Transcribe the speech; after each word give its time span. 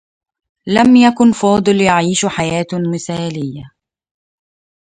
لم 0.67 0.95
يكن 0.95 1.31
فاضل 1.31 1.81
يعيش 1.81 2.25
حياة 2.25 2.67
مثاليّة. 2.93 3.71